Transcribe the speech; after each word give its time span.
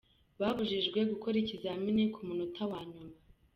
Babujijwe 0.39 0.99
gukora 1.11 1.35
ikizamini 1.43 2.03
ku 2.13 2.19
munota 2.27 2.63
wa 2.71 2.81
nyuma 2.91 3.13